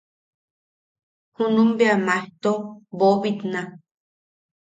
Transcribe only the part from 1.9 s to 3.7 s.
maejto boʼobitna.